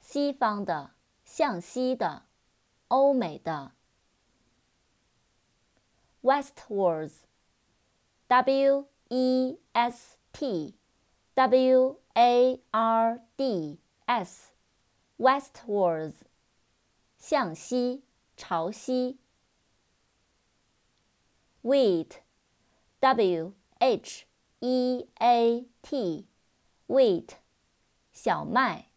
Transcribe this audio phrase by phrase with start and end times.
[0.00, 2.25] 西方的，向西的。
[2.88, 3.72] 欧美的
[6.22, 10.74] ，westwards，w e s t
[11.34, 16.14] w a r d s，westwards，
[17.18, 18.02] 向西，
[18.36, 19.18] 朝西。
[21.62, 24.26] wheat，w h
[24.60, 27.30] e a t，wheat，
[28.12, 28.90] 小麦。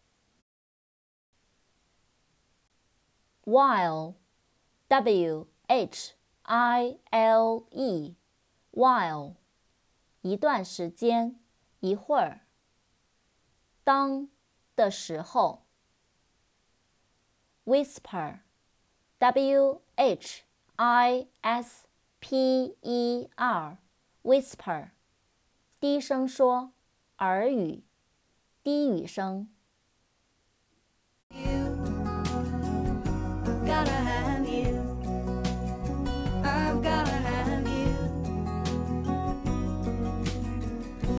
[3.50, 4.14] While,
[4.86, 8.14] w h i l e,
[8.70, 9.34] while，
[10.22, 11.40] 一段时间，
[11.80, 12.46] 一会儿。
[13.82, 14.28] 当
[14.76, 15.66] 的时候。
[17.64, 18.40] whisper,
[19.18, 20.42] w h
[20.76, 21.86] i s
[22.20, 23.78] p e r,
[24.22, 24.90] whisper，
[25.78, 26.72] 低声说，
[27.18, 27.84] 耳语，
[28.62, 29.48] 低语声。